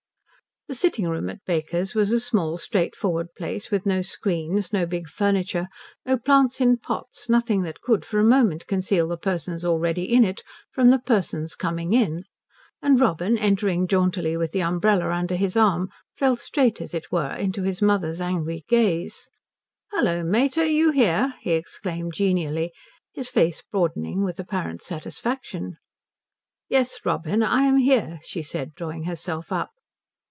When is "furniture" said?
5.09-5.67